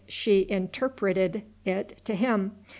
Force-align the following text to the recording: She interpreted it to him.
She 0.07 0.49
interpreted 0.49 1.43
it 1.63 2.01
to 2.05 2.15
him. 2.15 2.53